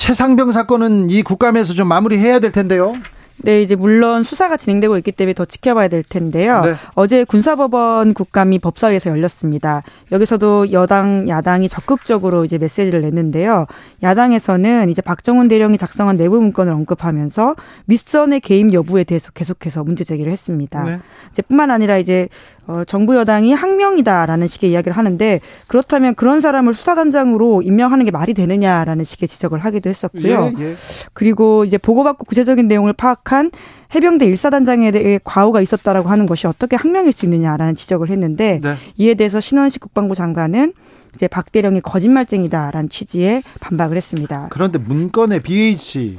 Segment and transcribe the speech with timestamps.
[0.00, 0.06] 네.
[0.06, 2.94] 최상병 사건은 이 국감에서 좀 마무리해야 될 텐데요.
[3.42, 6.60] 네, 이제 물론 수사가 진행되고 있기 때문에 더 지켜봐야 될 텐데요.
[6.62, 6.74] 네.
[6.94, 9.82] 어제 군사법원 국감이 법사위에서 열렸습니다.
[10.12, 13.66] 여기서도 여당, 야당이 적극적으로 이제 메시지를 냈는데요.
[14.02, 17.56] 야당에서는 이제 박정훈 대령이 작성한 내부 문건을 언급하면서
[17.86, 20.84] 윗선의 개입 여부에 대해서 계속해서 문제 제기를 했습니다.
[20.84, 20.98] 네.
[21.32, 22.28] 이제 뿐만 아니라 이제
[22.70, 29.02] 어, 정부 여당이 항명이다라는 식의 이야기를 하는데 그렇다면 그런 사람을 수사단장으로 임명하는 게 말이 되느냐라는
[29.02, 30.52] 식의 지적을 하기도 했었고요.
[30.56, 30.76] 예, 예.
[31.12, 33.50] 그리고 이제 보고받고 구체적인 내용을 파악한
[33.92, 38.76] 해병대 일사단장에 대해 과오가 있었다라고 하는 것이 어떻게 항명일 수 있느냐라는 지적을 했는데 네.
[38.96, 40.72] 이에 대해서 신원식 국방부 장관은
[41.16, 44.46] 이제 박 대령이 거짓말쟁이다라는 취지의 반박을 했습니다.
[44.50, 46.18] 그런데 문건에 BH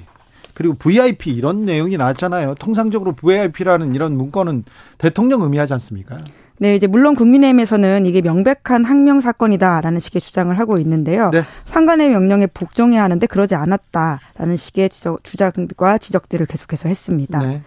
[0.53, 2.55] 그리고 VIP 이런 내용이 나왔잖아요.
[2.55, 4.65] 통상적으로 VIP라는 이런 문건은
[4.97, 6.19] 대통령 의미하지 않습니까?
[6.61, 11.31] 네, 이제 물론 국민의힘에서는 이게 명백한 항명 사건이다라는 식의 주장을 하고 있는데요.
[11.31, 11.41] 네.
[11.65, 14.91] 상관의 명령에 복종해야 하는데 그러지 않았다라는 식의
[15.23, 17.39] 주장과 지적들을 계속해서 했습니다.
[17.39, 17.63] 네.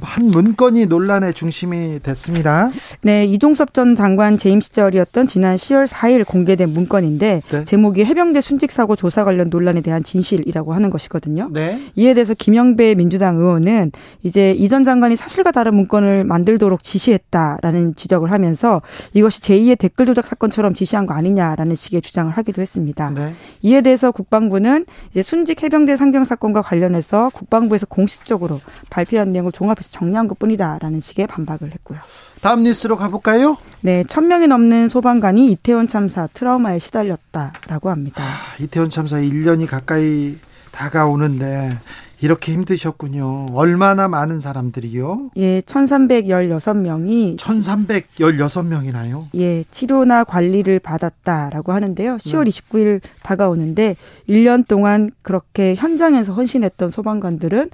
[0.00, 2.70] 한 문건이 논란의 중심이 됐습니다.
[3.02, 7.64] 네, 이종섭 전 장관 재임 시절이었던 지난 10월 4일 공개된 문건인데 네.
[7.64, 11.50] 제목이 해병대 순직 사고 조사 관련 논란에 대한 진실이라고 하는 것이거든요.
[11.52, 11.80] 네.
[11.96, 13.92] 이에 대해서 김영배 민주당 의원은
[14.22, 18.82] 이제 이전 장관이 사실과 다른 문건을 만들도록 지시했다라는 지적을 하면서
[19.14, 23.10] 이것이 제2의 댓글 조작 사건처럼 지시한 거 아니냐라는 식의 주장을 하기도 했습니다.
[23.10, 23.34] 네.
[23.62, 29.90] 이에 대해서 국방부는 이제 순직 해병대 상병 사건과 관련해서 국방부에서 공식적으로 발표한 내용을 종합 해서
[29.92, 31.98] 정리한 것 뿐이다라는 식의 반박을 했고요.
[32.40, 33.56] 다음 뉴스로 가볼까요?
[33.80, 38.22] 네, 천 명이 넘는 소방관이 이태원 참사 트라우마에 시달렸다라고 합니다.
[38.22, 40.36] 아, 이태원 참사 1년이 가까이
[40.72, 41.78] 다가오는데
[42.22, 43.46] 이렇게 힘드셨군요.
[43.54, 45.30] 얼마나 많은 사람들이요?
[45.38, 49.26] 예, 1316명이 1316명이나요?
[49.36, 52.18] 예, 치료나 관리를 받았다라고 하는데요.
[52.18, 52.50] 10월 네.
[52.50, 53.96] 29일 다가오는데
[54.28, 57.70] 1년 동안 그렇게 현장에서 헌신했던 소방관들은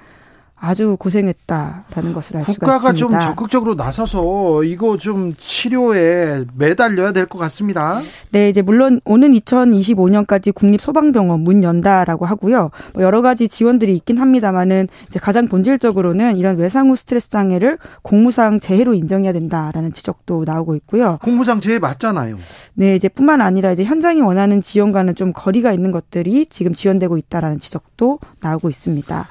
[0.58, 2.52] 아주 고생했다라는 것을 알 수가 있습니다.
[2.66, 8.00] 국가가 좀 적극적으로 나서서 이거 좀 치료에 매달려야 될 것 같습니다.
[8.30, 12.70] 네, 이제 물론 오는 2025년까지 국립소방병원 문 연다라고 하고요.
[12.94, 18.58] 뭐 여러 가지 지원들이 있긴 합니다만은 이제 가장 본질적으로는 이런 외상 후 스트레스 장애를 공무상
[18.60, 21.18] 재해로 인정해야 된다라는 지적도 나오고 있고요.
[21.22, 22.36] 공무상 재해 맞잖아요.
[22.74, 27.60] 네, 이제 뿐만 아니라 이제 현장이 원하는 지원과는 좀 거리가 있는 것들이 지금 지원되고 있다라는
[27.60, 29.28] 지적도 나오고 있습니다.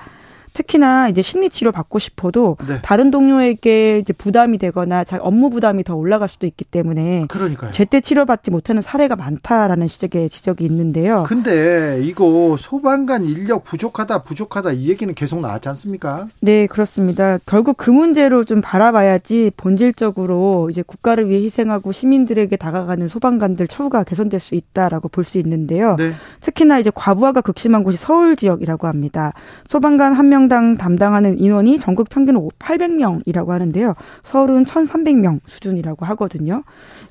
[0.55, 2.79] 특히나 이제 심리 치료 받고 싶어도 네.
[2.81, 7.71] 다른 동료에게 이제 부담이 되거나 자 업무 부담이 더 올라갈 수도 있기 때문에 그러니까요.
[7.71, 11.23] 제때 치료받지 못하는 사례가 많다라는 지적에 지적이 있는데요.
[11.27, 16.27] 근데 이거 소방관 인력 부족하다 부족하다 이 얘기는 계속 나왔지 않습니까?
[16.39, 17.37] 네, 그렇습니다.
[17.45, 24.39] 결국 그 문제로 좀 바라봐야지 본질적으로 이제 국가를 위해 희생하고 시민들에게 다가가는 소방관들 처우가 개선될
[24.39, 25.95] 수 있다라고 볼 수 있는데요.
[25.97, 26.11] 네.
[26.41, 29.33] 특히나 이제 과부하가 극심한 곳이 서울 지역이라고 합니다.
[29.67, 33.93] 소방관 한명 명당 담당하는 인원이 전국 평균 800명이라고 하는데요.
[34.23, 36.63] 서울은 1,300명 수준이라고 하거든요.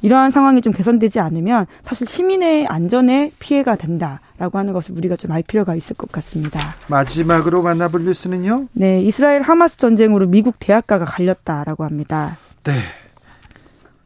[0.03, 5.35] 이러한 상황이 좀 개선되지 않으면 사실 시민의 안전에 피해가 된다 라고 하는 것을 우리가 좀
[5.35, 6.61] 알 필요가 있을 것 같습니다.
[6.87, 8.69] 마지막으로 만나볼 뉴스는요?
[8.73, 12.37] 네, 이스라엘 하마스 전쟁으로 미국 대학가가 갈렸다라고 합니다.
[12.63, 12.75] 네.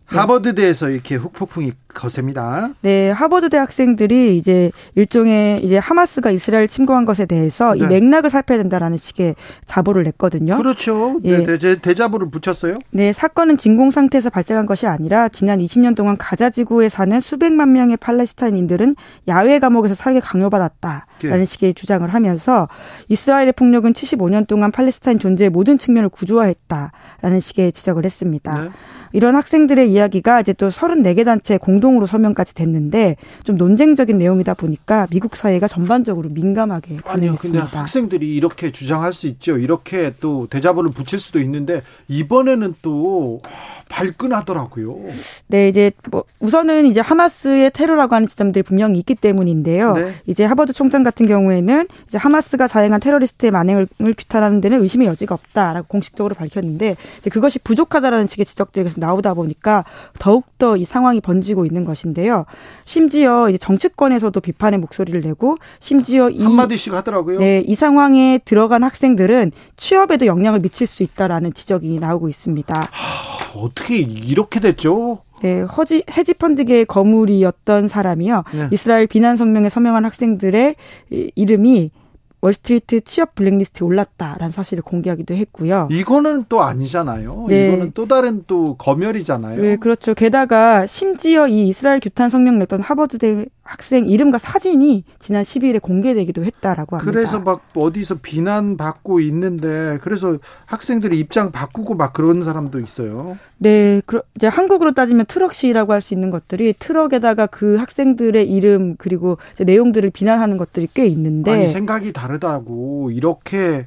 [0.07, 2.71] 하버드대에서 이렇게 훅폭풍이 거셉니다.
[2.81, 7.81] 네, 하버드 대학생들이 이제 일종의 이제 하마스가 이스라엘 침공한 것에 대해서 네.
[7.81, 9.35] 이 맥락을 살펴야 된다라는 식의
[9.67, 10.57] 자보를 냈거든요.
[10.57, 11.21] 그렇죠.
[11.23, 11.45] 네, 예.
[11.45, 12.79] 네, 대, 대자보를 붙였어요.
[12.91, 17.97] 네, 사건은 진공 상태에서 발생한 것이 아니라 지난 20년 동안 가자 지구에 사는 수백만 명의
[17.97, 18.97] 팔레스타인인들은
[19.27, 21.45] 야외 감옥에서 살게 강요받았다라는 네.
[21.45, 22.69] 식의 주장을 하면서
[23.09, 28.63] 이스라엘의 폭력은 75년 동안 팔레스타인 존재의 모든 측면을 구조화했다라는 식의 지적을 했습니다.
[28.63, 28.71] 네.
[29.13, 35.07] 이런 학생들의 이야기가 이제 또 34개 단체 공동 공동으로 서명까지 됐는데 좀 논쟁적인 내용이다 보니까
[35.11, 39.59] 미국 사회가 전반적으로 민감하게 아니요, 근데 학생들이 이렇게 주장할 수 있죠.
[39.59, 43.41] 이렇게 또 대자보를 붙일 수도 있는데 이번에는 또
[43.89, 44.99] 발끈하더라고요.
[45.47, 49.93] 네, 이제 뭐 우선은 이제 하마스의 테러라고 하는 지점들이 분명히 있기 때문인데요.
[49.95, 50.15] 네.
[50.27, 55.87] 이제 하버드 총장 같은 경우에는 이제 하마스가 자행한 테러리스트의 만행을 규탄하는 데는 의심의 여지가 없다라고
[55.89, 59.85] 공식적으로 밝혔는데 이제 그것이 부족하다라는 식의 지적들이 계속 나오다 보니까
[60.19, 62.47] 더욱 더 이 상황이 번지고 있는 것인데요.
[62.85, 67.41] 심지어 이제 정치권에서도 비판의 목소리를 내고 심지어 이 한마디씩 하더라고요.
[67.41, 72.89] 네, 이 상황에 들어간 학생들은 취업에도 영향을 미칠 수 있다라는 지적이 나오고 있습니다.
[72.91, 75.23] 하, 어떻게 이렇게 됐죠?
[75.41, 78.45] 네, 허지, 헤지펀드계의 거물이었던 사람이요.
[78.53, 78.69] 네.
[78.73, 80.75] 이스라엘 비난 성명에 서명한 학생들의
[81.11, 81.91] 이름이
[82.41, 85.89] 월스트리트 취업 블랙리스트에 올랐다라는 사실을 공개하기도 했고요.
[85.91, 87.47] 이거는 또 아니잖아요.
[87.49, 87.69] 네.
[87.69, 89.61] 이거는 또 다른 또 검열이잖아요.
[89.61, 90.15] 네, 그렇죠.
[90.15, 96.97] 게다가 심지어 이 이스라엘 규탄 성명을 냈던 하버드대 학생 이름과 사진이 지난 10일에 공개되기도 했다라고
[96.97, 97.13] 합니다.
[97.13, 103.37] 그래서 막 어디서 비난받고 있는데 그래서 학생들이 입장 바꾸고 막 그런 사람도 있어요.
[103.59, 104.01] 네,
[104.37, 110.09] 이제 한국으로 따지면 트럭 시위라고 할 수 있는 것들이 트럭에다가 그 학생들의 이름 그리고 내용들을
[110.11, 113.87] 비난하는 것들이 꽤 있는데 아니 생각이 다르다고 이렇게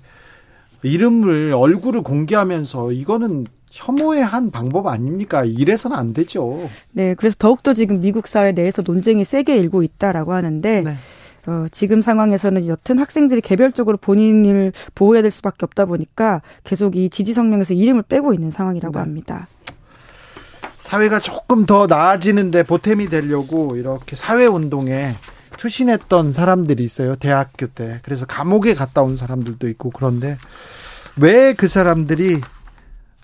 [0.84, 5.44] 이름을 얼굴을 공개하면서 이거는 혐오의 한 방법 아닙니까?
[5.46, 6.70] 이래서는 안 되죠.
[6.92, 10.96] 네, 그래서 더욱더 지금 미국 사회 내에서 논쟁이 세게 일고 있다라고 하는데 네.
[11.48, 17.34] 어, 지금 상황에서는 여튼 학생들이 개별적으로 본인을 보호해야 될 수밖에 없다 보니까 계속 이 지지
[17.34, 19.00] 성명에서 이름을 빼고 있는 상황이라고 네.
[19.00, 19.48] 합니다.
[20.80, 25.14] 사회가 조금 더 나아지는데 보탬이 되려고 이렇게 사회 운동에
[25.58, 27.16] 투신했던 사람들이 있어요.
[27.16, 28.00] 대학교 때.
[28.04, 30.38] 그래서 감옥에 갔다 온 사람들도 있고 그런데
[31.18, 32.42] 왜 그 사람들이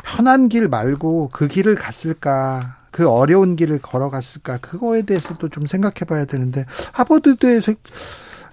[0.03, 2.77] 편한 길 말고 그 길을 갔을까?
[2.91, 4.57] 그 어려운 길을 걸어갔을까?
[4.57, 7.73] 그거에 대해서도 좀 생각해 봐야 되는데, 하버드에서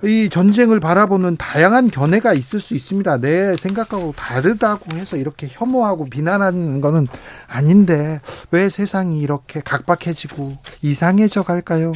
[0.02, 3.18] 이 전쟁을 바라보는 다양한 견해가 있을 수 있습니다.
[3.18, 7.08] 내 생각하고 다르다고 해서 이렇게 혐오하고 비난하는 거는
[7.48, 8.20] 아닌데,
[8.50, 11.92] 왜 세상이 이렇게 각박해지고 이상해져 갈까요?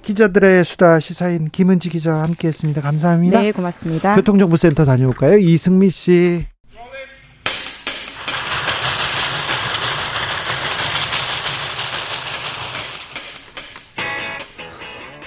[0.00, 2.80] 기자들의 수다 시사인 김은지 기자와 함께 했습니다.
[2.80, 3.42] 감사합니다.
[3.42, 4.14] 네, 고맙습니다.
[4.14, 5.36] 교통정보센터 다녀올까요?
[5.36, 6.46] 이승미 씨.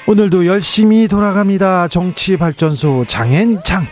[0.10, 1.88] 오늘도 열심히 돌아갑니다.
[1.88, 3.86] 정치발전소 장앤장.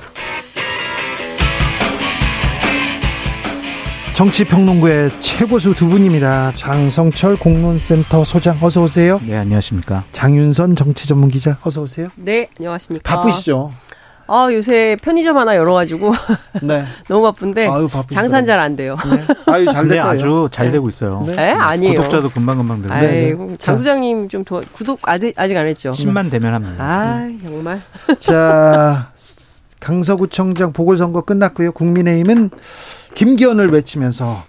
[4.16, 6.54] 정치평론부의 최고수 두 분입니다.
[6.56, 9.22] 장성철 공론센터 소장 어서 오세요.
[9.28, 10.06] 네, 안녕하십니까.
[10.12, 12.08] 장윤선 정치전문기자 어서 오세요.
[12.16, 13.16] 네, 안녕하십니까.
[13.16, 13.72] 바쁘시죠?
[14.28, 16.12] 아 요새 편의점 하나 열어가지고
[16.62, 16.84] 네.
[17.08, 18.98] 너무 바쁜데 아유, 장사는 잘안 돼요.
[19.10, 19.52] 네.
[19.52, 20.74] 아유 잘 네, 아주 잘 네.
[20.74, 21.24] 되고 있어요.
[21.26, 21.96] 네, 네 아니에요.
[21.96, 22.96] 구독자도 금방 금방 늘고.
[22.96, 25.92] 네, 장 소장님 좀더 구독 아직 아직 안 했죠?
[25.92, 26.84] 10만 되면 합니다.
[26.84, 27.82] 아 정말.
[28.20, 29.12] 자
[29.80, 31.72] 강서구청장 보궐선거 끝났고요.
[31.72, 32.50] 국민의힘은
[33.16, 34.44] 김기현을 외치면서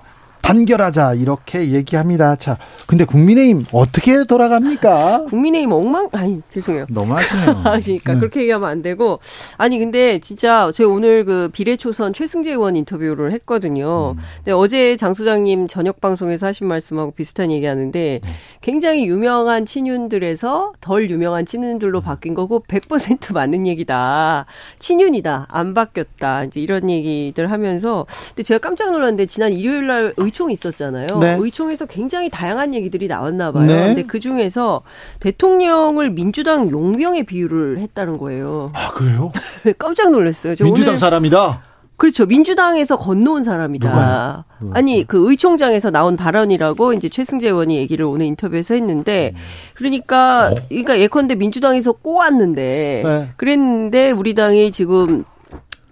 [0.48, 2.34] 단결하자 이렇게 얘기합니다.
[2.36, 2.56] 자,
[2.86, 5.26] 근데 국민의힘 어떻게 돌아갑니까?
[5.28, 6.86] 국민의힘 엉망 아니 죄송해요.
[6.88, 7.50] 너무하시네요.
[7.68, 8.18] 아, 그러니까 네.
[8.18, 9.20] 그렇게 얘기하면 안 되고
[9.58, 14.14] 아니 근데 진짜 제가 오늘 그 비례초선 최승재 의원 인터뷰를 했거든요.
[14.16, 14.22] 음.
[14.38, 18.30] 근데 어제 장 소장님 저녁 방송에서 하신 말씀하고 비슷한 얘기하는데 네.
[18.62, 24.46] 굉장히 유명한 친윤들에서 덜 유명한 친윤들로 바뀐 거고 100% 맞는 얘기다.
[24.78, 25.48] 친윤이다.
[25.50, 26.44] 안 바뀌었다.
[26.44, 31.06] 이제 이런 얘기들 하면서 근데 제가 깜짝 놀랐는데 지난 일요일 날 의총 있었잖아요.
[31.20, 31.36] 네.
[31.40, 33.66] 의총에서 굉장히 다양한 얘기들이 나왔나 봐요.
[33.66, 33.86] 네.
[33.86, 34.82] 근데 그 중에서
[35.20, 38.70] 대통령을 민주당 용병에 비유를 했다는 거예요.
[38.74, 39.32] 아, 그래요?
[39.78, 40.54] 깜짝 놀랐어요.
[40.60, 41.62] 민주당 오늘 사람이다?
[41.98, 42.26] 그렇죠.
[42.26, 43.90] 민주당에서 건너온 사람이다.
[43.90, 49.40] 누가 아니, 그 의총장에서 나온 발언이라고 이제 최승재 의원이 얘기를 오늘 인터뷰에서 했는데, 음.
[49.74, 53.28] 그러니까, 그러니까 예컨대 민주당에서 꼬았는데, 네.
[53.36, 55.24] 그랬는데 우리 당이 지금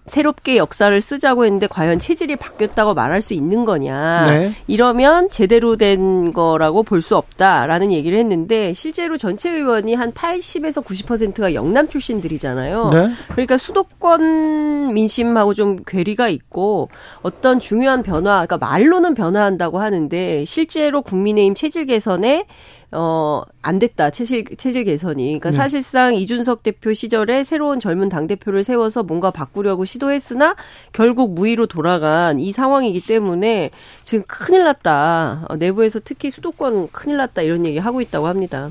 [0.07, 4.27] 새롭게 역사를 쓰자고 했는데 과연 체질이 바뀌었다고 말할 수 있는 거냐.
[4.27, 4.53] 네.
[4.67, 11.55] 이러면 제대로 된 거라고 볼 수 없다라는 얘기를 했는데 실제로 전체 의원이 한 80에서 90%가
[11.55, 12.91] 영남 출신들이잖아요.
[12.93, 13.11] 네.
[13.33, 16.89] 그러니까 수도권 민심하고 좀 괴리가 있고
[17.23, 22.47] 어떤 중요한 변화, 그러니까 말로는 변화한다고 하는데 실제로 국민의힘 체질 개선에
[22.93, 24.11] 어, 안 됐다.
[24.11, 25.25] 체질, 체질 개선이.
[25.25, 25.57] 그러니까 네.
[25.57, 30.57] 사실상 이준석 대표 시절에 새로운 젊은 당대표를 세워서 뭔가 바꾸려고 시도했으나
[30.93, 33.71] 결국 무의로 돌아간 이 상황이기 때문에
[34.05, 35.47] 지금 큰일 났다.
[35.49, 37.43] 어, 내부에서 특히 수도권 큰일 났다.
[37.43, 38.71] 이런 얘기 하고 있다고 합니다.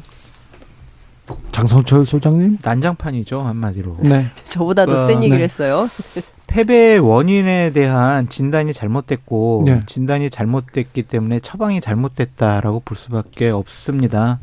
[1.51, 2.59] 장성철 소장님?
[2.63, 3.97] 난장판이죠, 한마디로.
[4.01, 4.25] 네.
[4.45, 5.43] 저보다 더센 어, 얘기를 네.
[5.43, 5.87] 했어요.
[6.47, 9.81] 패배의 원인에 대한 진단이 잘못됐고 네.
[9.85, 14.39] 진단이 잘못됐기 때문에 처방이 잘못됐다라고 볼 수밖에 없습니다.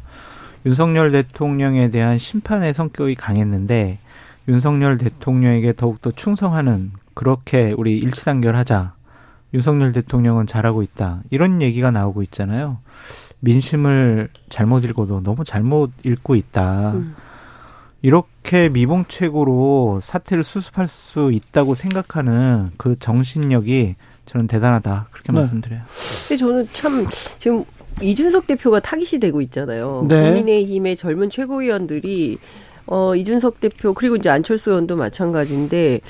[0.66, 3.98] 윤석열 대통령에 대한 심판의 성격이 강했는데
[4.48, 8.94] 윤석열 대통령에게 더욱더 충성하는 그렇게 우리 일치단결하자.
[9.54, 11.22] 윤석열 대통령은 잘하고 있다.
[11.30, 12.78] 이런 얘기가 나오고 있잖아요.
[13.40, 16.92] 민심을 잘못 읽어도 너무 잘못 읽고 있다.
[16.92, 17.14] 음.
[18.02, 23.94] 이렇게 미봉책으로 사태를 수습할 수 있다고 생각하는 그 정신력이
[24.26, 25.08] 저는 대단하다.
[25.10, 25.38] 그렇게 네.
[25.38, 25.80] 말씀드려요.
[26.28, 27.06] 근데 저는 참
[27.38, 27.64] 지금
[28.00, 30.04] 이준석 대표가 타깃이 되고 있잖아요.
[30.08, 30.22] 네.
[30.22, 32.38] 국민의힘의 젊은 최고위원들이
[32.86, 36.00] 어 이준석 대표 그리고 이제 안철수 의원도 마찬가지인데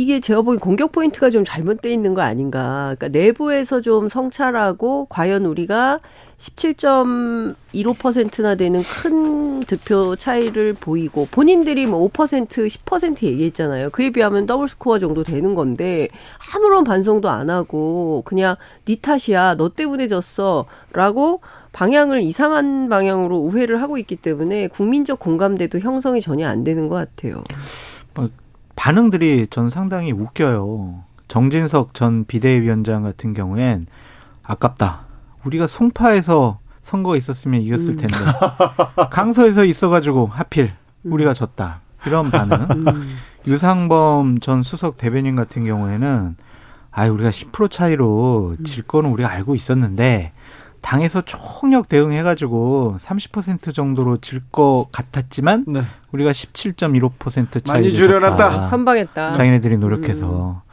[0.00, 2.94] 이게 제가 보기 공격 포인트가 좀 잘못돼 있는 거 아닌가.
[2.96, 6.00] 그러니까 내부에서 좀 성찰하고 과연 우리가
[6.38, 13.90] 17.15%나 되는 큰 득표 차이를 보이고 본인들이 뭐 5% 10% 얘기했잖아요.
[13.90, 16.08] 그에 비하면 더블 스코어 정도 되는 건데
[16.54, 19.56] 아무런 반성도 안 하고 그냥 네 탓이야.
[19.56, 21.42] 너 때문에 졌어라고
[21.72, 27.44] 방향을 이상한 방향으로 우회를 하고 있기 때문에 국민적 공감대도 형성이 전혀 안 되는 것 같아요.
[28.80, 31.04] 뭐 반응들이 전 상당히 웃겨요.
[31.28, 33.86] 정진석 전 비대위원장 같은 경우엔
[34.42, 35.02] 아깝다.
[35.44, 37.96] 우리가 송파에서 선거 있었으면 이겼을 음.
[37.98, 39.04] 텐데 음.
[39.12, 40.72] 강서에서 있어가지고 하필
[41.02, 41.12] 음.
[41.12, 41.82] 우리가 졌다.
[42.06, 42.66] 이런 반응.
[42.70, 43.16] 음.
[43.46, 46.36] 유상범 전 수석 대변인 같은 경우에는
[46.90, 48.64] 아 우리가 10% 차이로 음.
[48.64, 50.32] 질 거는 우리가 알고 있었는데
[50.80, 55.82] 당에서 총력 대응해가지고 30% 정도로 질 것 같았지만 네.
[56.12, 58.64] 우리가 17.15% 차이 많이 줄여놨다.
[58.64, 59.32] 선방했다.
[59.34, 60.62] 자기네들이 노력해서.
[60.66, 60.70] 음.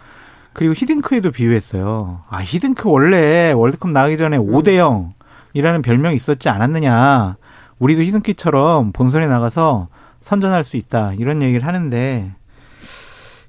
[0.54, 2.22] 그리고 히딩크에도 비유했어요.
[2.30, 4.48] 아 히딩크 원래 월드컵 나가기 전에 음.
[4.48, 5.14] 5대
[5.54, 7.36] 0이라는 별명이 있었지 않았느냐.
[7.80, 9.88] 우리도 히딩크처럼 본선에 나가서
[10.22, 11.14] 선전할 수 있다.
[11.20, 12.32] 이런 얘기를 하는데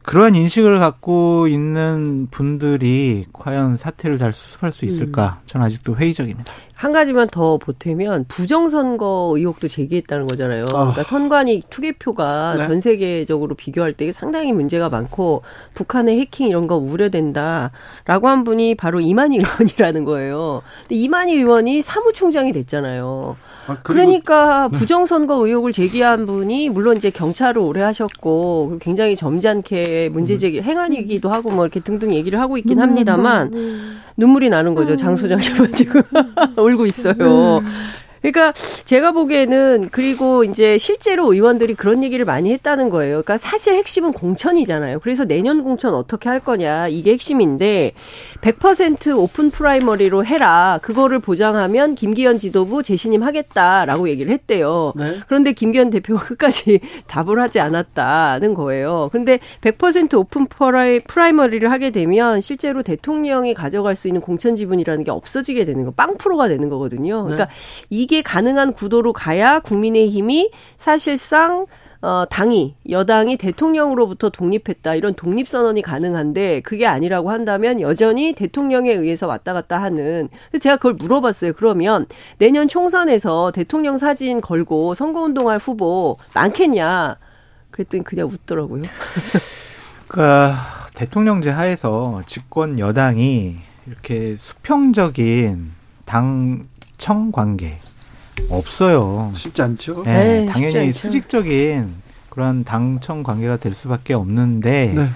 [0.09, 5.41] 그러한 인식을 갖고 있는 분들이 과연 사태를 잘 수습할 수 있을까?
[5.43, 5.47] 음.
[5.47, 6.50] 저는 아직도 회의적입니다.
[6.73, 10.65] 한 가지만 더 보태면 부정선거 의혹도 제기했다는 거잖아요.
[10.69, 10.73] 아.
[10.73, 12.67] 그러니까 선관위 투개표가 네.
[12.67, 15.43] 전 세계적으로 비교할 때 상당히 문제가 많고
[15.75, 20.62] 북한의 해킹 이런 거 우려된다라고 한 분이 바로 이만희 의원이라는 거예요.
[20.85, 23.37] 근데 이만희 의원이 사무총장이 됐잖아요.
[23.68, 24.78] 아, 그러니까 네.
[24.78, 30.38] 부정선거 의혹을 제기한 분이 물론 이제 경찰을 오래 하셨고 굉장히 점잖게 문제 음.
[30.38, 33.52] 제기 행안이기도 하고 뭐 이렇게 등등 얘기를 하고 있긴 합니다만
[34.16, 34.96] 눈물이 나는 거죠.
[34.96, 36.02] 장 소장님은 지금
[36.56, 37.62] 울고 있어요.
[38.20, 43.22] 그러니까 제가 보기에는 그리고 이제 실제로 의원들이 그런 얘기를 많이 했다는 거예요.
[43.22, 45.00] 그러니까 사실 핵심은 공천이잖아요.
[45.00, 47.92] 그래서 내년 공천 어떻게 할 거냐 이게 핵심인데
[48.40, 50.78] 100% 오픈 프라이머리로 해라.
[50.82, 54.92] 그거를 보장하면 김기현 지도부 재신임 하겠다라고 얘기를 했대요.
[54.96, 55.20] 네.
[55.26, 59.08] 그런데 김기현 대표가 끝까지 답을 하지 않았다는 거예요.
[59.12, 65.10] 근데 100% 오픈 프라이, 프라이머리를 하게 되면 실제로 대통령이 가져갈 수 있는 공천 지분이라는 게
[65.10, 67.22] 없어지게 되는 거, 빵 프로가 되는 거거든요.
[67.25, 67.96] 그러니까 네.
[68.09, 71.67] 이게 가능한 구도로 가야 국민의힘이 사실상
[72.00, 74.95] 어, 당이, 여당이 대통령으로부터 독립했다.
[74.95, 80.31] 이런 독립선언이 가능한데 그게 아니라고 한다면 여전히 대통령에 의해서 왔다 갔다 하는.
[80.59, 81.53] 제가 그걸 물어봤어요.
[81.53, 82.07] 그러면
[82.38, 87.19] 내년 총선에서 대통령 사진 걸고 선거운동할 후보 많겠냐.
[87.73, 88.85] 그랬더니 그냥 웃더라고요.
[90.09, 90.23] 그
[90.95, 95.73] 대통령제 하에서 집권 여당이 이렇게 수평적인
[96.07, 97.77] 당청 관계
[98.50, 99.30] 없어요.
[99.35, 100.02] 쉽지 않죠.
[100.04, 100.99] 네, 네 당연히 않죠.
[100.99, 101.95] 수직적인
[102.30, 105.11] 그런 당청 관계가 될 수밖에 없는데 네.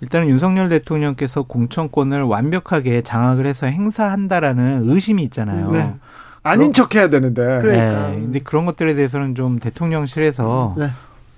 [0.00, 5.70] 일단은 윤석열 대통령께서 공천권을 완벽하게 장악을 해서 행사한다라는 의심이 있잖아요.
[5.70, 5.94] 네.
[6.42, 7.42] 아닌 척 해야 되는데.
[7.60, 8.10] 그러니까.
[8.10, 8.14] 네.
[8.14, 10.90] 근데 그런 것들에 대해서는 좀 대통령실에서 네.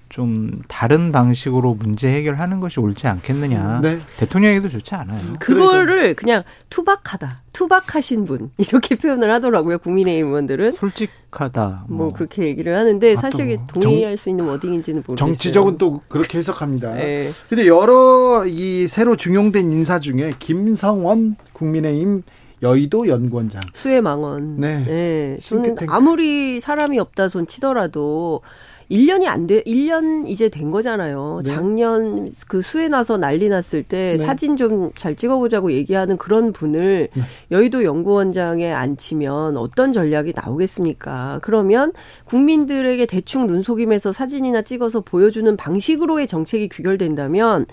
[0.09, 3.81] 좀 다른 방식으로 문제 해결하는 것이 옳지 않겠느냐.
[3.83, 4.00] 네.
[4.17, 5.19] 대통령에게도 좋지 않아요.
[5.38, 7.43] 그거를 그냥 투박하다.
[7.53, 9.79] 투박하신 분 이렇게 표현을 하더라고요.
[9.79, 11.85] 국민의힘 의원들은 솔직하다.
[11.88, 15.35] 뭐, 뭐 그렇게 얘기를 하는데 아, 사실 동의할 정, 수 있는 워딩인지는 모르겠어요.
[15.35, 16.95] 정치적은 또 그렇게 해석합니다.
[16.95, 17.31] 네.
[17.49, 22.23] 근데 여러 이 새로 중용된 인사 중에 김성원 국민의힘
[22.62, 24.61] 여의도 연구원장 수해망원.
[24.61, 24.85] 네.
[24.85, 25.38] 네.
[25.43, 28.41] 저는 아무리 사람이 없다 손 치더라도
[28.90, 31.42] 1년이 안 돼, 1년 이제 된 거잖아요.
[31.45, 31.52] 네.
[31.52, 34.25] 작년 그 수해 나서 난리 났을 때 네.
[34.25, 37.23] 사진 좀 잘 찍어보자고 얘기하는 그런 분을 네.
[37.50, 41.40] 여의도 연구원장에 앉히면 어떤 전략이 나오겠습니까?
[41.42, 41.92] 그러면
[42.25, 47.66] 국민들에게 대충 눈속임해서 사진이나 찍어서 보여주는 방식으로의 정책이 귀결된다면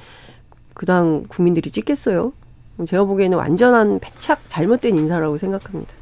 [0.74, 2.34] 그당 국민들이 찍겠어요?
[2.86, 5.94] 제가 보기에는 완전한 패착 잘못된 인사라고 생각합니다.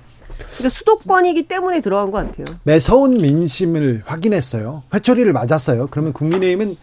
[0.58, 2.46] 그러니까 수도권이기 때문에 들어간 것 같아요.
[2.64, 4.84] 매서운 민심을 확인했어요.
[4.94, 5.88] 회초리를 맞았어요.
[5.92, 6.78] 그러면 국민의힘은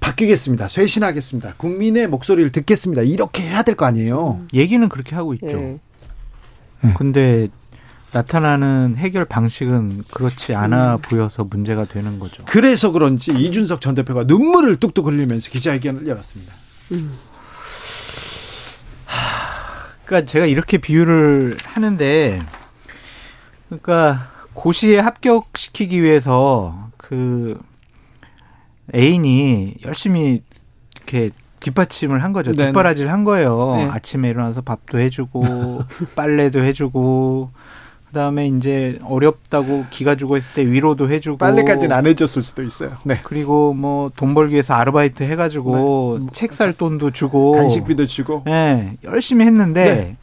[0.00, 0.68] 바뀌겠습니다.
[0.68, 1.54] 쇄신하겠습니다.
[1.56, 3.02] 국민의 목소리를 듣겠습니다.
[3.02, 4.38] 이렇게 해야 될 거 아니에요.
[4.40, 4.48] 음.
[4.54, 5.46] 얘기는 그렇게 하고 있죠.
[5.46, 5.78] 네.
[6.82, 6.94] 네.
[6.96, 7.48] 근데
[8.12, 11.00] 나타나는 해결 방식은 그렇지 않아 음.
[11.02, 12.42] 보여서 문제가 되는 거죠.
[12.46, 16.52] 그래서 그런지 이준석 전 대표가 눈물을 뚝뚝 흘리면서 기자회견을 열었습니다.
[16.92, 17.12] 음.
[20.10, 22.42] 그러니까 제가 이렇게 비유를 하는데,
[23.68, 27.60] 그러니까 고시에 합격시키기 위해서 그
[28.92, 30.42] 애인이 열심히
[30.96, 32.52] 이렇게 뒷받침을 한 거죠.
[32.52, 32.66] 네.
[32.66, 33.76] 뒷바라지를 한 거예요.
[33.76, 33.84] 네.
[33.84, 35.84] 아침에 일어나서 밥도 해주고
[36.16, 37.52] 빨래도 해주고
[38.10, 42.92] 그다음에 이제 어렵다고 기가 죽어 있을 때 위로도 해주고 빨래까지는 안 해줬을 수도 있어요.
[43.04, 43.20] 네.
[43.22, 46.26] 그리고 뭐 돈 벌기 위해서 아르바이트 해가지고 네.
[46.32, 50.16] 책살 돈도 주고 간식비도 주고 네 열심히 했는데 네.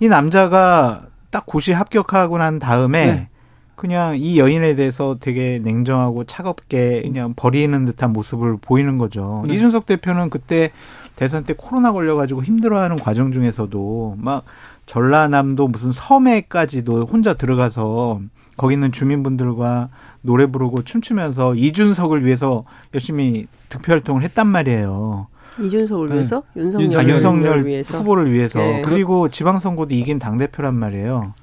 [0.00, 3.28] 이 남자가 딱 고시 합격하고 난 다음에 네.
[3.74, 9.42] 그냥 이 여인에 대해서 되게 냉정하고 차갑게 그냥 버리는 듯한 모습을 보이는 거죠.
[9.46, 9.54] 네.
[9.54, 10.70] 이준석 대표는 그때
[11.16, 14.44] 대선 때 코로나 걸려가지고 힘들어하는 과정 중에서도 막
[14.86, 18.20] 전라남도 무슨 섬에까지도 혼자 들어가서
[18.56, 19.88] 거기 있는 주민분들과
[20.20, 22.64] 노래 부르고 춤추면서 이준석을 위해서
[22.94, 25.26] 열심히 득표 활동을 했단 말이에요.
[25.60, 26.14] 이준석을 네.
[26.14, 26.42] 위해서?
[26.56, 27.98] 윤석열, 아, 윤석열 위해서?
[27.98, 28.58] 후보를 위해서.
[28.58, 28.82] 네.
[28.82, 31.34] 그리고 지방선거도 이긴 당대표란 말이에요.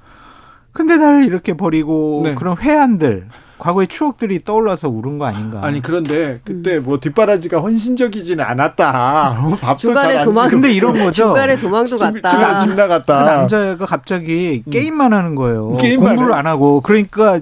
[0.72, 2.34] 근데 나를 이렇게 버리고 네.
[2.34, 3.28] 그런 회한들
[3.62, 5.60] 과거의 추억들이 떠올라서 울은 거 아닌가?
[5.62, 9.56] 아니 그런데 그때 뭐 뒷바라지가 헌신적이지는 않았다.
[9.60, 10.48] 밥도 중간에 도망.
[10.48, 11.26] 근데 이런 거죠.
[11.26, 12.58] 중간에 도망도 갔다.
[12.58, 13.22] 집 나갔다.
[13.22, 14.70] 그 남자가 갑자기 음.
[14.70, 15.76] 게임만 하는 거예요.
[15.78, 17.38] 공부를 안 하고 그러니까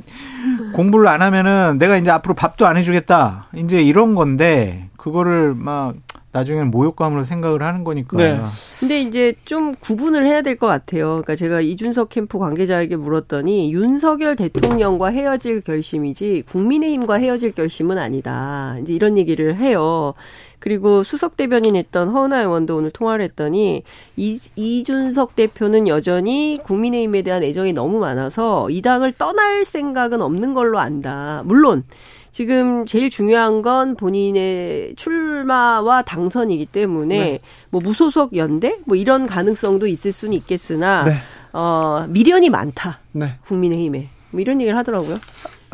[0.75, 3.47] 공부를 안 하면은 내가 이제 앞으로 밥도 안 해주겠다.
[3.57, 5.95] 이제 이런 건데 그거를 막
[6.33, 8.17] 나중에는 모욕감으로 생각을 하는 거니까.
[8.17, 8.39] 네.
[8.79, 11.07] 근데 이제 좀 구분을 해야 될 것 같아요.
[11.09, 18.77] 그러니까 제가 이준석 캠프 관계자에게 물었더니 윤석열 대통령과 헤어질 결심이지 국민의힘과 헤어질 결심은 아니다.
[18.81, 20.15] 이제 이런 얘기를 해요.
[20.59, 23.83] 그리고 수석 대변인 했던 허은하 의원도 오늘 통화를 했더니
[24.17, 30.79] 이, 이준석 대표는 여전히 국민의힘에 대한 애정이 너무 많아서 이 당을 떠날 생각은 없는 걸로
[30.79, 31.43] 안다.
[31.47, 31.83] 물론
[32.31, 37.39] 지금 제일 중요한 건 본인의 출마와 당선이기 때문에 네.
[37.71, 41.15] 뭐 무소속 연대 뭐 이런 가능성도 있을 수는 있겠으나 네.
[41.53, 43.01] 어 미련이 많다.
[43.13, 43.33] 네.
[43.45, 45.19] 국민의힘에 뭐 이런 얘기를 하더라고요.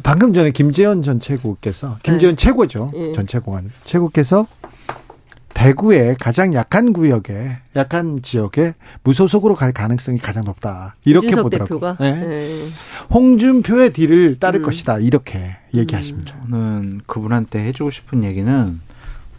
[0.02, 2.44] 방금 전에 김재현 전 최고께서 김재현 네.
[2.44, 2.90] 최고죠.
[2.94, 3.12] 네.
[3.12, 4.46] 전 최고관 최고께서
[5.56, 10.96] 대구의 가장 약한 구역에 약한 지역에 무소속으로 갈 가능성이 가장 높다.
[11.06, 11.96] 이렇게 보더라고요.
[11.98, 12.12] 네.
[12.12, 12.68] 네.
[13.12, 14.66] 홍준표의 뒤를 따를 음.
[14.66, 14.98] 것이다.
[14.98, 16.36] 이렇게 얘기하십니다.
[16.44, 16.50] 음.
[16.50, 18.80] 저는 그분한테 해주고 싶은 얘기는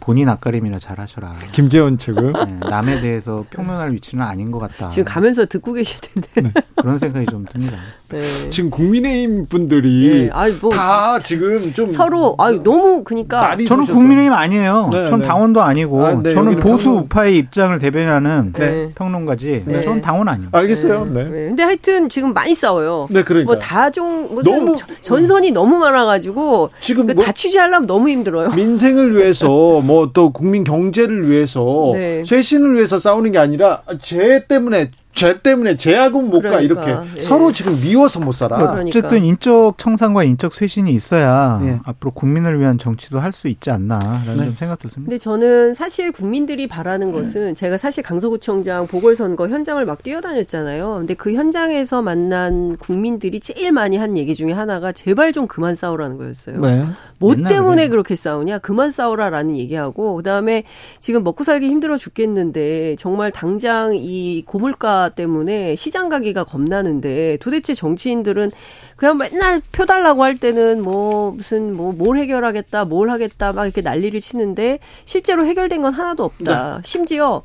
[0.00, 1.36] 본인 앞가림이나 잘하셔라.
[1.52, 4.88] 김재원 측은 네, 남에 대해서 평면할 위치는 아닌 것 같다.
[4.90, 6.62] 지금 가면서 듣고 계실 텐데 네.
[6.76, 7.78] 그런 생각이 좀 듭니다.
[8.10, 8.48] 네.
[8.50, 10.52] 지금 국민의힘 분들이 네.
[10.60, 14.90] 뭐 다 지금 좀 서로 아 너무 그니까 저는 국민의힘 아니에요.
[14.92, 15.26] 네, 저는 네.
[15.28, 17.04] 당원도 아니고 아, 네, 저는 보수 평론...
[17.04, 18.52] 우파의 입장을 대변하는
[18.94, 19.64] 평론가지.
[19.68, 20.50] 저는 당원 아니에요.
[20.52, 21.06] 알겠어요.
[21.12, 21.24] 네.
[21.24, 23.08] 근데 하여튼 지금 많이 싸워요.
[23.10, 28.50] 네, 그러니까 뭐 다종 무슨 너무 전선이 너무 많아가지고 지금 그 뭐다 취재하려면 너무 힘들어요.
[28.50, 29.46] 민생을 위해서
[29.80, 32.22] 뭐 또 국민 경제를 위해서 네.
[32.26, 37.20] 쇄신을 위해서 싸우는 게 아니라 죄 때문에 죄 때문에 죄하고는 못가 그러니까, 이렇게 예.
[37.22, 38.56] 서로 지금 미워서 못 살아.
[38.56, 38.96] 그러니까.
[38.98, 41.80] 어쨌든 인적 청산과 인적 쇄신이 있어야 예.
[41.84, 44.50] 앞으로 국민을 위한 정치도 할 수 있지 않나라는 네.
[44.50, 45.02] 생각 듭니다.
[45.02, 50.96] 근데 저는 사실 국민들이 바라는 것은 제가 사실 강서구청장 보궐선거 현장을 막 뛰어다녔잖아요.
[50.98, 56.16] 근데 그 현장에서 만난 국민들이 제일 많이 한 얘기 중에 하나가 제발 좀 그만 싸우라는
[56.16, 56.60] 거였어요.
[56.60, 56.84] 네.
[57.18, 57.88] 뭐 때문에 그래.
[57.88, 58.58] 그렇게 싸우냐?
[58.58, 60.64] 그만 싸우라라는 얘기하고 그다음에
[61.00, 68.50] 지금 먹고 살기 힘들어 죽겠는데 정말 당장 이 고물가 때문에 시장 가기가 겁나는데 도대체 정치인들은
[68.96, 73.80] 그냥 맨날 표 달라고 할 때는 뭐 무슨 뭐 뭘 해결하겠다, 뭘 하겠다 막 이렇게
[73.80, 76.76] 난리를 치는데 실제로 해결된 건 하나도 없다.
[76.76, 76.82] 네.
[76.84, 77.42] 심지어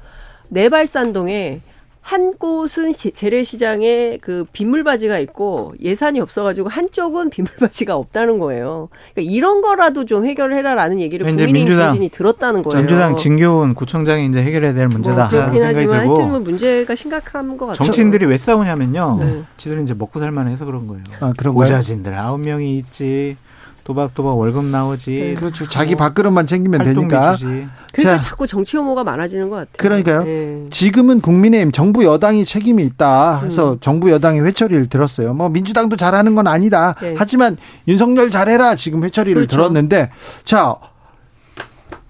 [0.49, 1.62] 내발산동에
[2.04, 8.89] 한 곳은 재래시장에 그 빗물바지가 있고 예산이 없어가지고 한쪽은 빗물바지가 없다는 거예요.
[9.13, 12.82] 그러니까 이런 거라도 좀 해결해라라는 얘기를 국민의힘 중진이 들었다는 거예요.
[12.82, 15.16] 민주당 진교훈 구청장이 이제 해결해야 될 문제다.
[15.16, 17.86] 뭐 그렇긴 하지만 하여튼 뭐 문제가 심각한 것 같아요.
[17.86, 19.18] 정치인들이 왜 싸우냐면요.
[19.22, 19.44] 네.
[19.56, 21.04] 지들은 이제 먹고 살만해서 그런 거예요.
[21.22, 23.38] 아, 그런 고자진들 아홉 명이 있지.
[23.84, 25.12] 도박도박 월급 나오지.
[25.12, 25.34] 네.
[25.34, 25.67] 그렇죠.
[25.67, 27.36] 자기 밥그릇만 챙기면 되니까.
[27.36, 27.67] 주지.
[27.91, 29.74] 그러니까 자, 자꾸 정치 혐오가 많아지는 것 같아요.
[29.78, 30.24] 그러니까요.
[30.24, 30.65] 네.
[30.72, 33.78] 지금은 국민의힘 정부 여당이 책임이 있다 해서 음.
[33.82, 35.34] 정부 여당이 회처리를 들었어요.
[35.34, 36.96] 뭐 민주당도 잘하는 건 아니다.
[37.02, 37.15] 네.
[37.17, 39.58] 하지만 윤석열 잘해라 지금 회처리를 그렇죠.
[39.58, 40.10] 들었는데
[40.46, 40.76] 자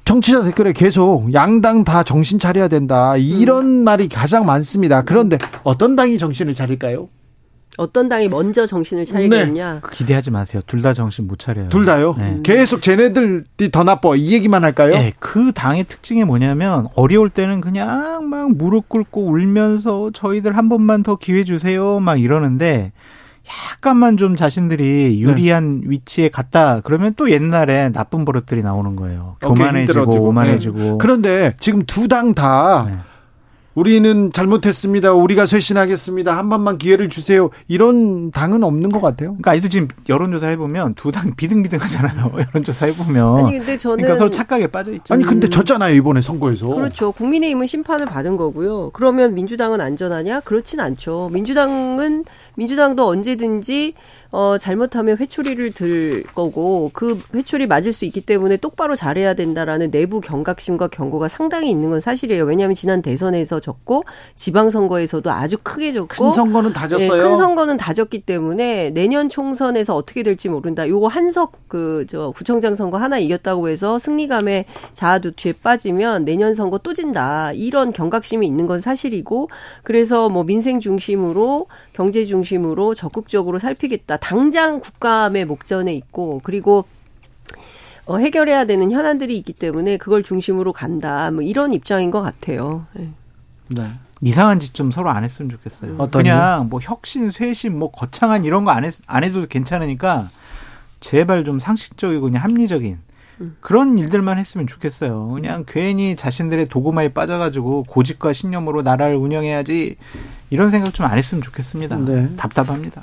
[0.06, 3.84] 정치자 댓글에 계속 양당 다 정신 차려야 된다 이런 음.
[3.84, 5.02] 말이 가장 많습니다.
[5.02, 7.10] 그런데 어떤 당이 정신을 차릴까요?
[7.78, 9.74] 어떤 당이 먼저 정신을 차리겠냐.
[9.74, 9.82] 네.
[9.92, 10.62] 기대하지 마세요.
[10.68, 11.70] 둘 다 정신 못 차려요.
[11.70, 12.14] 둘 다요?
[12.18, 12.40] 네.
[12.44, 14.16] 계속 쟤네들이 더 나빠.
[14.16, 14.92] 이 얘기만 할까요?
[14.92, 15.14] 네.
[15.20, 21.16] 그 당의 특징이 뭐냐면 어려울 때는 그냥 막 무릎 꿇고 울면서 저희들 한 번만 더
[21.16, 22.00] 기회 주세요.
[22.00, 22.92] 막 이러는데
[23.74, 25.88] 약간만 좀 자신들이 유리한 네.
[25.90, 29.36] 위치에 갔다 그러면 또 옛날에 나쁜 버릇들이 나오는 거예요.
[29.42, 30.78] 교만해지고 오만해지고.
[30.80, 30.94] 네.
[31.00, 32.98] 그런데 지금 두 당다 네.
[33.76, 35.14] 우리는 잘못했습니다.
[35.14, 36.38] 우리가 쇄신하겠습니다.
[36.38, 37.50] 한 번만 기회를 주세요.
[37.68, 39.30] 이런 당은 없는 것 같아요.
[39.32, 42.32] 그러니까 아직도 지금 여론조사 해보면 두 당 비등비등하잖아요.
[42.54, 43.38] 여론조사 해보면.
[43.46, 45.14] 아니 근데 저는 그러니까 서로 착각에 빠져 있죠.
[45.14, 46.68] 아니 근데 졌잖아요 이번에 선거에서.
[46.68, 47.12] 그렇죠.
[47.12, 48.92] 국민의힘은 심판을 받은 거고요.
[48.94, 50.40] 그러면 민주당은 안전하냐?
[50.42, 51.30] 그렇진 않죠.
[51.34, 52.24] 민주당은
[52.56, 53.94] 민주당도 언제든지
[54.36, 60.22] 어, 잘못하면 회초리를 들 거고 그 회초리 맞을 수 있기 때문에 똑바로 잘해야 된다라는 내부
[60.22, 62.43] 경각심과 경고가 상당히 있는 건 사실이에요.
[62.46, 67.15] 왜냐하면 지난 대선에서 졌고 지방선거에서도 아주 크게 졌고 큰 선거는 다 졌어요.
[67.15, 70.88] 네, 큰 선거는 다 졌기 때문에 내년 총선에서 어떻게 될지 모른다.
[70.88, 76.80] 요거 한석 그 저 구청장 선거 하나 이겼다고 해서 승리감에 자아도 뒤에 빠지면 내년 선거
[76.80, 77.52] 또 진다.
[77.54, 79.50] 이런 경각심이 있는 건 사실이고
[79.84, 84.17] 그래서 뭐 민생 중심으로 경제 중심으로 적극적으로 살피겠다.
[84.24, 86.86] 당장 국감의 목전에 있고 그리고
[88.06, 91.30] 어, 해결해야 되는 현안들이 있기 때문에 그걸 중심으로 간다.
[91.32, 92.86] 뭐 이런 입장인 것 같아요.
[92.94, 93.10] 네.
[93.68, 93.92] 네.
[94.22, 95.98] 이상한 짓 좀 서로 안 했으면 좋겠어요.
[96.00, 96.10] 음.
[96.10, 100.30] 그냥 뭐 혁신, 쇄신, 뭐 거창한 이런 거안 했, 안 해도 괜찮으니까
[101.02, 102.98] 제발 좀 상식적이고 그냥 합리적인
[103.42, 103.58] 음.
[103.60, 105.28] 그런 일들만 했으면 좋겠어요.
[105.30, 109.98] 그냥 괜히 자신들의 도구마에 빠져가지고 고집과 신념으로 나라를 운영해야지
[110.50, 111.98] 이런 생각 좀 안 했으면 좋겠습니다.
[111.98, 112.36] 네.
[112.38, 113.02] 답답합니다.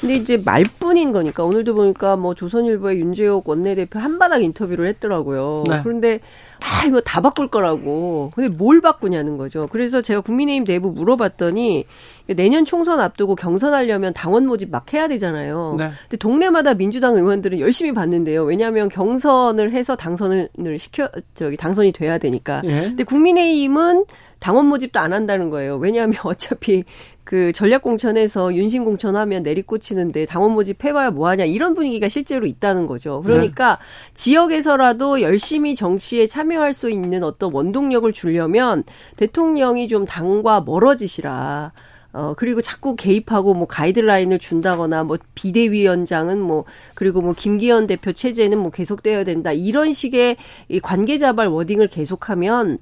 [0.00, 5.64] 근데 이제 말뿐인 거니까 오늘도 보니까 뭐 조선일보의 윤재옥 원내대표 한바닥 인터뷰를 했더라고요.
[5.68, 5.80] 네.
[5.82, 6.20] 그런데
[6.62, 8.30] 아 이거 다 바꿀 거라고.
[8.34, 9.68] 근데 뭘 바꾸냐는 거죠.
[9.70, 11.84] 그래서 제가 국민의힘 내부 물어봤더니
[12.28, 15.74] 내년 총선 앞두고 경선하려면 당원 모집 막 해야 되잖아요.
[15.78, 15.90] 네.
[16.02, 18.44] 근데 동네마다 민주당 의원들은 열심히 받는데요.
[18.44, 22.62] 왜냐하면 경선을 해서 당선을 시켜 저기 당선이 돼야 되니까.
[22.64, 22.80] 예.
[22.82, 24.06] 근데 국민의힘은
[24.38, 25.76] 당원 모집도 안 한다는 거예요.
[25.76, 26.84] 왜냐하면 어차피
[27.30, 33.22] 그 전략공천에서 윤신공천 하면 내리꽂히는데 당원 모집 해봐야 뭐하냐 이런 분위기가 실제로 있다는 거죠.
[33.24, 34.14] 그러니까 네.
[34.14, 38.82] 지역에서라도 열심히 정치에 참여할 수 있는 어떤 원동력을 주려면
[39.16, 41.70] 대통령이 좀 당과 멀어지시라.
[42.14, 46.64] 어, 그리고 자꾸 개입하고 뭐 가이드라인을 준다거나 뭐 비대위원장은 뭐
[46.94, 49.52] 그리고 뭐 김기현 대표 체제는 뭐 계속되어야 된다.
[49.52, 50.36] 이런 식의
[50.68, 52.78] 이 관계자발 워딩을 계속하면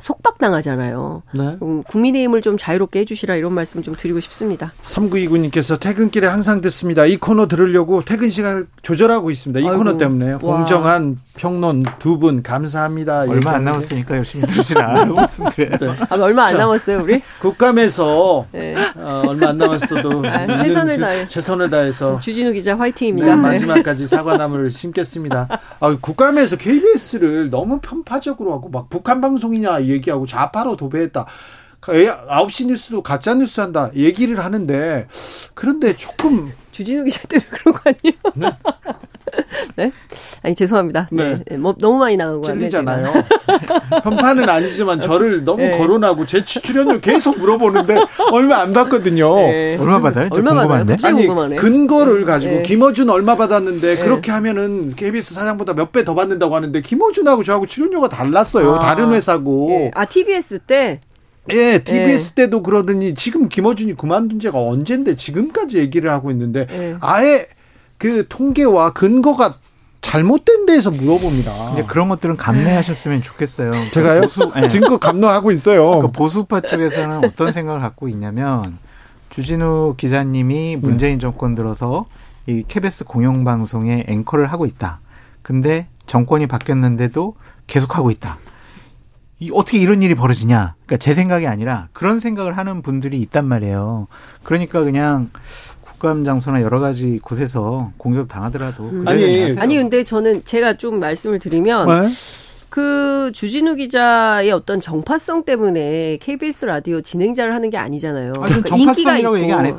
[0.00, 1.22] 속박당하잖아요.
[1.34, 1.56] 네.
[1.62, 4.72] 음, 국민의힘을 좀 자유롭게 해주시라 이런 말씀 좀 드리고 싶습니다.
[4.84, 7.06] 3929님께서 퇴근길에 항상 듣습니다.
[7.06, 9.60] 이 코너 들으려고 퇴근 시간을 조절하고 있습니다.
[9.60, 9.78] 이 아이고.
[9.78, 13.20] 코너 때문에 공정한 평론 두 분 감사합니다.
[13.28, 15.78] 얼마 안 남았으니까 열심히 들으시라 말씀드려요.
[15.78, 15.88] 네.
[16.10, 17.22] 아, 얼마 안 자, 남았어요 우리?
[17.40, 18.74] 국감에서 네.
[18.96, 23.36] 어, 얼마 안 남았어도 아, 최선을 다해 최선을 다해서 주진우 기자 화이팅입니다.
[23.36, 25.48] 네, 마지막까지 사과나무를 심겠습니다.
[25.80, 31.26] 아, 국감에서 KBS를 너무 편파적으로 하고 막 북한 방송이냐 얘기하고 좌파로 도배했다.
[31.80, 35.06] 9시 뉴스도 가짜 뉴스 한다 얘기를 하는데
[35.54, 38.14] 그런데 조금 주진우 기자 때문에 그런 거 아니에요?
[38.36, 38.52] 네?
[39.76, 39.92] 네?
[40.42, 41.08] 아니 죄송합니다.
[41.10, 41.40] 네.
[41.44, 41.56] 네.
[41.56, 42.56] 뭐 너무 많이 나간 거예요.
[42.58, 43.12] 찔리잖아요.
[44.04, 45.76] 편파는 아니지만 저를 너무 네.
[45.76, 47.96] 거론하고 제 출연료 계속 물어보는데
[48.32, 49.34] 얼마 안 받거든요.
[49.36, 49.76] 네.
[49.76, 50.28] 얼마 받아요?
[50.32, 50.96] 얼마 받아요?
[51.02, 51.56] 아니 궁금하네.
[51.56, 52.24] 근거를 네.
[52.24, 52.62] 가지고 네.
[52.62, 58.08] 김어준 얼마 받았는데 그렇게 하면은 KBS 사장보다 몇 배 더 받는다고 하는데 김어준하고 저하고 출연료가
[58.08, 58.76] 달랐어요.
[58.76, 58.78] 아.
[58.78, 59.90] 다른 회사고.
[59.94, 61.00] 아 TBS 때
[61.52, 62.34] 예, TBS 예.
[62.34, 66.96] 때도 그러더니 지금 김어준이 그만둔 지가 언젠데 지금까지 얘기를 하고 있는데 예.
[67.00, 67.46] 아예
[67.96, 69.56] 그 통계와 근거가
[70.00, 71.52] 잘못된 데에서 물어봅니다.
[71.74, 73.72] 근데 그런 것들은 감내하셨으면 좋겠어요.
[73.90, 74.22] 제가요?
[74.22, 74.68] 보수, 네.
[74.68, 76.00] 지금껏 감내하고 있어요.
[76.00, 78.78] 그 보수파 쪽에서는 어떤 생각을 갖고 있냐면
[79.30, 82.06] 주진우 기자님이 문재인 정권 들어서
[82.46, 85.00] 이 KBS 공영방송의 앵커를 하고 있다.
[85.42, 87.34] 근데 정권이 바뀌었는데도
[87.66, 88.38] 계속하고 있다.
[89.40, 90.74] 이 어떻게 이런 일이 벌어지냐?
[90.84, 94.08] 그러니까 제 생각이 아니라 그런 생각을 하는 분들이 있단 말이에요.
[94.42, 95.30] 그러니까 그냥
[95.82, 99.06] 국감 장소나 여러 가지 곳에서 공격 당하더라도 음.
[99.06, 102.08] 아니 아니 근데 저는 제가 좀 말씀을 드리면 네?
[102.78, 108.32] 그 주진우 기자의 어떤 정파성 때문에 KBS 라디오 진행자를 하는 게 아니잖아요.
[108.36, 109.34] 아니, 그러니까 인기가 있고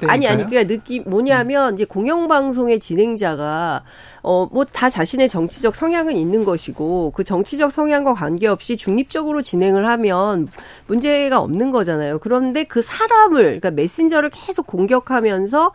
[0.07, 3.79] 아니 아니 그러니까 느낌 뭐냐면 이제 공영 방송의 진행자가
[4.21, 10.47] 어, 뭐 다 자신의 정치적 성향은 있는 것이고 그 정치적 성향과 관계없이 중립적으로 진행을 하면
[10.87, 12.19] 문제가 없는 거잖아요.
[12.19, 15.71] 그런데 그 사람을, 그러니까 메신저를 계속 공격하면서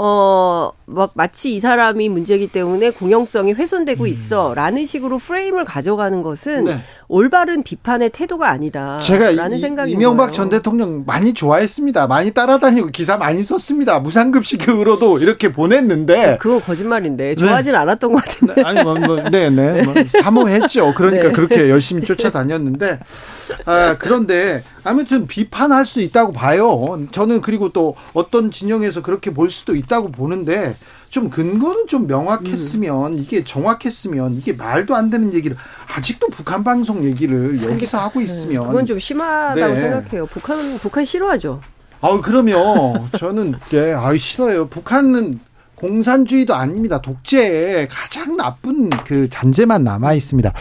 [0.00, 4.08] 어, 막 마치 이 사람이 문제기 때문에 공영성이 훼손되고 음.
[4.08, 4.54] 있어.
[4.54, 6.78] 라는 식으로 프레임을 가져가는 것은 네.
[7.08, 9.00] 올바른 비판의 태도가 아니다.
[9.00, 12.06] 제가 라는 생각이 이명박 전 대통령 많이 좋아했습니다.
[12.06, 13.98] 많이 따라다니고 기사 많이 썼습니다.
[13.98, 16.36] 무상급식으로도 이렇게 보냈는데.
[16.38, 17.34] 그건 거짓말인데.
[17.36, 17.78] 좋아하진 네.
[17.78, 18.62] 않았던 것 같은데.
[18.62, 19.82] 아니, 뭐, 뭐 네, 네.
[19.82, 20.92] 뭐, 사모했죠.
[20.94, 21.32] 그러니까 네.
[21.32, 23.00] 그렇게 열심히 쫓아다녔는데.
[23.64, 27.06] 아, 그런데 아무튼 비판할 수 있다고 봐요.
[27.10, 30.76] 저는 그리고 또 어떤 진영에서 그렇게 볼 수도 있다고 보는데
[31.10, 33.18] 좀 근거는 좀 명확했으면 음.
[33.18, 35.56] 이게 정확했으면 이게 말도 안 되는 얘기를
[35.94, 38.24] 아직도 북한 방송 얘기를 여기서 하고 네.
[38.24, 39.80] 있으면 그건 좀 심하다고 네.
[39.80, 40.26] 생각해요.
[40.26, 41.60] 북한은 북한 싫어하죠.
[42.00, 44.68] 아우 그러면 저는 네, 아유 싫어요.
[44.68, 45.40] 북한은
[45.78, 47.00] 공산주의도 아닙니다.
[47.00, 50.52] 독재의 가장 나쁜 그 잔재만 남아 있습니다.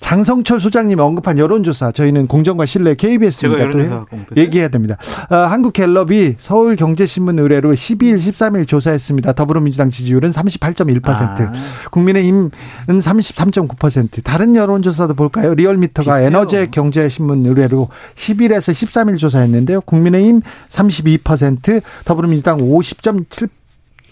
[0.00, 3.70] 장성철 소장님 언급한 여론조사 저희는 공정과 신뢰 KBS입니다.
[3.70, 4.96] 또 얘기해야 됩니다.
[5.30, 9.32] 아, 한국갤럽이 서울경제신문 의뢰로 12일, 13일 조사했습니다.
[9.32, 11.52] 더불어민주당 지지율은 38.1%, 아.
[11.90, 12.50] 국민의힘은
[12.86, 14.22] 33.9%.
[14.22, 15.54] 다른 여론조사도 볼까요?
[15.54, 19.80] 리얼미터가 에너제 경제신문 의뢰로 10일에서 13일 조사했는데요.
[19.80, 23.48] 국민의힘 32%, 더불어민주당 50.7%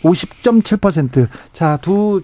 [0.05, 1.29] 50.7%.
[1.53, 2.23] 자, 두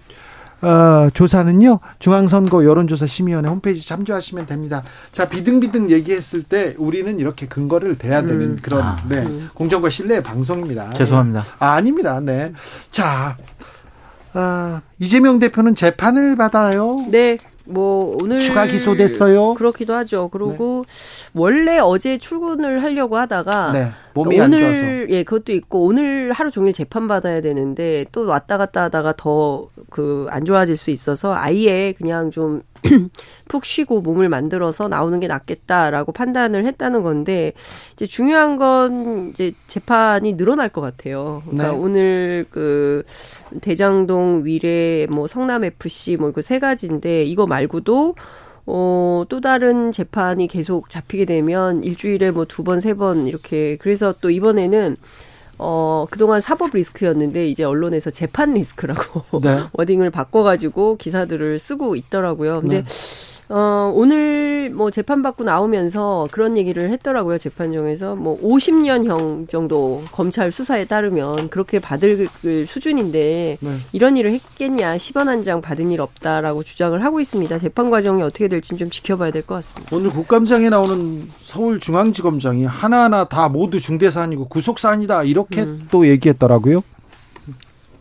[0.62, 4.82] 어, 조사는요, 중앙선거 여론조사 심의위원회 홈페이지 참조하시면 됩니다.
[5.10, 8.58] 자, 비등비등 얘기했을 때 우리는 이렇게 근거를 대야 되는 음.
[8.60, 8.96] 그런, 아.
[9.08, 10.90] 네, 공정과 신뢰의 방송입니다.
[10.90, 11.44] 죄송합니다.
[11.58, 12.20] 아, 아닙니다.
[12.20, 12.52] 네.
[12.90, 13.38] 자,
[14.34, 17.06] 아, 이재명 대표는 재판을 받아요.
[17.10, 17.38] 네.
[17.70, 19.54] 뭐 오늘 추가 기소됐어요.
[19.54, 20.28] 그렇기도 하죠.
[20.32, 21.30] 그리고 네.
[21.34, 23.90] 원래 어제 출근을 하려고 하다가 네.
[24.14, 29.14] 몸이 오늘 예 그것도 있고 오늘 하루 종일 재판 받아야 되는데 또 왔다 갔다 하다가
[29.16, 32.62] 더 그 안 좋아질 수 있어서 아예 그냥 좀
[33.50, 37.52] 푹 쉬고 몸을 만들어서 나오는 게 낫겠다라고 판단을 했다는 건데
[37.94, 41.42] 이제 중요한 건 이제 재판이 늘어날 것 같아요.
[41.46, 41.76] 그러니까 네.
[41.76, 43.02] 오늘 그
[43.60, 48.14] 대장동 위례 뭐 성남 FC 뭐 그 세 가지인데 이거 말고도
[48.66, 54.14] 어, 또 다른 재판이 계속 잡히게 되면 일주일에 뭐 두 번, 세 번 이렇게 그래서
[54.20, 54.96] 또 이번에는
[55.58, 59.58] 어, 그동안 사법 리스크였는데 이제 언론에서 재판 리스크라고 네.
[59.74, 62.60] 워딩을 바꿔 가지고 기사들을 쓰고 있더라고요.
[62.62, 63.39] 근데 네.
[63.52, 67.36] 어, 오늘 뭐 재판받고 나오면서 그런 얘기를 했더라고요.
[67.38, 73.78] 재판정에서 뭐 50년형 정도 검찰 수사에 따르면 그렇게 받을 그 수준인데 네.
[73.92, 74.96] 이런 일을 했겠냐.
[74.96, 77.58] 10원 한 장 받은 일 없다라고 주장을 하고 있습니다.
[77.58, 79.96] 재판 과정이 어떻게 될지 좀 지켜봐야 될 것 같습니다.
[79.96, 85.24] 오늘 국감장에 나오는 서울중앙지검장이 하나하나 다 모두 중대사안이고 구속사안이다.
[85.24, 85.88] 이렇게 음.
[85.90, 86.82] 또 얘기했더라고요.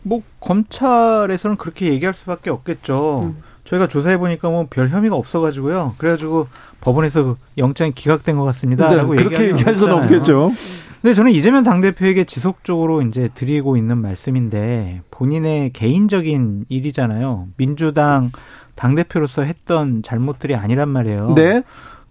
[0.02, 3.32] 뭐 검찰에서는 그렇게 얘기할 수밖에 없겠죠.
[3.36, 3.42] 음.
[3.70, 5.94] 저희가 조사해 보니까 뭐 별 혐의가 없어가지고요.
[5.98, 6.48] 그래가지고
[6.80, 8.88] 법원에서 그 영장이 기각된 것 같습니다.
[8.88, 10.52] 네, 그렇게 얘기할 수는 없겠죠.
[11.00, 17.48] 근데 저는 이재명 당대표에게 지속적으로 이제 드리고 있는 말씀인데 본인의 개인적인 일이잖아요.
[17.56, 18.30] 민주당
[18.74, 21.34] 당대표로서 했던 잘못들이 아니란 말이에요.
[21.34, 21.62] 네.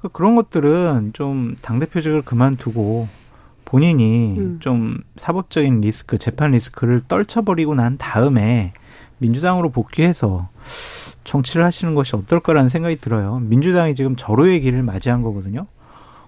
[0.02, 3.10] 그 그런 것들은 좀 당대표직을 그만두고
[3.66, 4.58] 본인이 음.
[4.60, 8.74] 좀 사법적인 리스크, 재판 리스크를 떨쳐버리고 난 다음에
[9.20, 10.50] 민주당으로 복귀해서
[11.24, 13.40] 정치를 하시는 것이 어떨까라는 생각이 들어요.
[13.42, 15.68] 민주당이 지금 절호의 길을 맞이한 거거든요.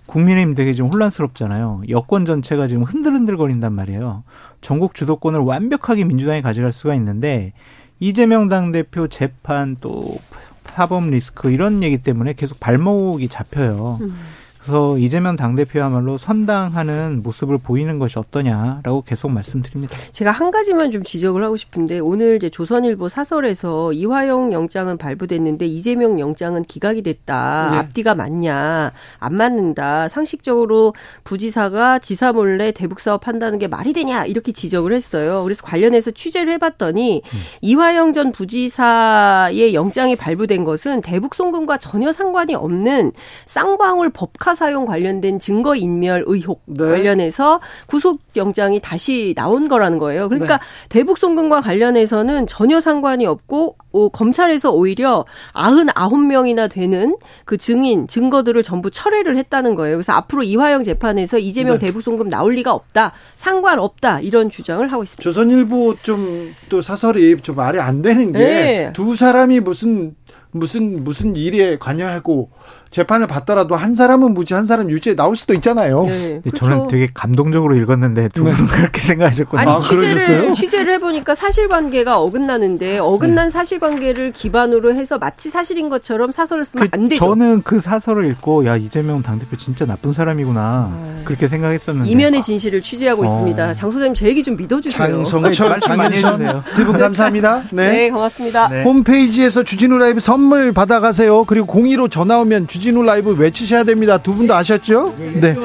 [0.05, 1.83] 국민의힘 되게 좀 혼란스럽잖아요.
[1.89, 4.23] 여권 전체가 지금 흔들흔들거린단 말이에요.
[4.59, 7.53] 전국 주도권을 완벽하게 민주당이 가져갈 수가 있는데
[7.99, 10.17] 이재명 당대표 재판 또
[10.65, 13.99] 사법 리스크 이런 얘기 때문에 계속 발목이 잡혀요.
[14.01, 14.15] 음.
[14.61, 19.97] 그래서 이재명 당대표야말로 선당하는 모습을 보이는 것이 어떠냐라고 계속 말씀드립니다.
[20.11, 26.19] 제가 한 가지만 좀 지적을 하고 싶은데 오늘 이제 조선일보 사설에서 이화영 영장은 발부됐는데 이재명
[26.19, 27.69] 영장은 기각이 됐다.
[27.71, 27.77] 네.
[27.77, 28.91] 앞뒤가 맞냐.
[29.17, 30.07] 안 맞는다.
[30.07, 30.93] 상식적으로
[31.23, 34.25] 부지사가 지사 몰래 대북 사업 한다는 게 말이 되냐.
[34.25, 35.41] 이렇게 지적을 했어요.
[35.43, 37.39] 그래서 관련해서 취재를 해 봤더니 음.
[37.61, 43.13] 이화영 전 부지사의 영장이 발부된 것은 대북 송금과 전혀 상관이 없는
[43.47, 46.83] 쌍방울 법카 스카 사용 관련된 증거 인멸 의혹 네.
[46.83, 50.27] 관련해서 구속 영장이 다시 나온 거라는 거예요.
[50.27, 50.63] 그러니까 네.
[50.89, 58.91] 대북 송금과 관련해서는 전혀 상관이 없고 오, 검찰에서 오히려 99명이나 되는 그 증인, 증거들을 전부
[58.91, 59.97] 철회를 했다는 거예요.
[59.97, 61.87] 그래서 앞으로 이화영 재판에서 이재명 네.
[61.87, 63.13] 대북 송금 나올 리가 없다.
[63.35, 64.21] 상관없다.
[64.21, 65.23] 이런 주장을 하고 있습니다.
[65.23, 69.15] 조선일보 좀 또 사설이 좀 말이 안 되는 게두 네.
[69.17, 70.15] 사람이 무슨
[70.51, 72.49] 무슨 무슨 일에 관여하고
[72.91, 76.03] 재판을 받더라도 한 사람은 무죄, 한 사람 유죄 나올 수도 있잖아요.
[76.03, 76.65] 네, 그렇죠.
[76.65, 78.65] 저는 되게 감동적으로 읽었는데 두 분은 네.
[78.65, 79.61] 그렇게 생각하셨군요.
[79.61, 83.49] 아니, 아, 취재를, 취재를 해보니까 사실관계가 어긋나는데 어긋난 네.
[83.49, 87.25] 사실관계를 기반으로 해서 마치 사실인 것처럼 사설을 쓰면 그, 안 되죠.
[87.25, 91.21] 저는 그 사설을 읽고 야 이재명 당대표 진짜 나쁜 사람이구나 네.
[91.23, 93.25] 그렇게 생각했었는데 이면의 진실을 취재하고 어.
[93.25, 93.73] 있습니다.
[93.73, 95.23] 장 소장님 제 얘기 좀 믿어주세요.
[95.23, 97.63] 장성철, 장윤선 두분 감사합니다.
[97.71, 98.67] 네, 네 고맙습니다.
[98.67, 98.83] 네.
[98.83, 101.45] 홈페이지에서 주진우 라이브 선물 받아가세요.
[101.45, 104.17] 그리고 공의로 전화 오면 주 주진우 라이브 외치셔야 됩니다.
[104.17, 105.15] 두 분도 아셨죠?
[105.35, 105.55] 네.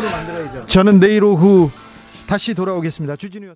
[0.66, 1.70] 저는 내일 오후
[2.26, 3.16] 다시 돌아오겠습니다.
[3.16, 3.54] 주진우